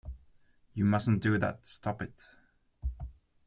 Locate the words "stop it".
1.63-2.25